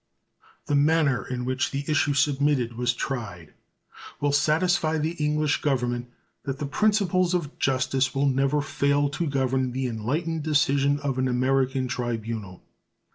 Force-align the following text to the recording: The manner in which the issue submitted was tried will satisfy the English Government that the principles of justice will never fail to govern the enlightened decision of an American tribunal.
The 0.65 0.73
manner 0.73 1.27
in 1.27 1.45
which 1.45 1.69
the 1.69 1.85
issue 1.87 2.15
submitted 2.15 2.73
was 2.75 2.95
tried 2.95 3.53
will 4.19 4.31
satisfy 4.31 4.97
the 4.97 5.11
English 5.23 5.61
Government 5.61 6.09
that 6.41 6.57
the 6.57 6.65
principles 6.65 7.35
of 7.35 7.59
justice 7.59 8.15
will 8.15 8.25
never 8.25 8.63
fail 8.63 9.09
to 9.09 9.27
govern 9.27 9.73
the 9.73 9.85
enlightened 9.85 10.41
decision 10.41 10.97
of 11.01 11.19
an 11.19 11.27
American 11.27 11.87
tribunal. 11.87 12.63